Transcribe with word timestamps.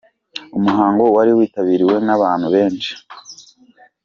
Umuhango 0.57 1.03
wari 1.15 1.31
witabiriwe 1.37 1.95
n’ 2.05 2.09
abantu 2.15 2.47
benshi. 2.55 2.91